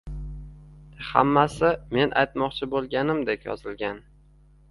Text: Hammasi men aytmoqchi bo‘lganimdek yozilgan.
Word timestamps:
Hammasi 1.09 1.69
men 1.97 2.15
aytmoqchi 2.23 2.71
bo‘lganimdek 2.73 3.47
yozilgan. 3.51 4.01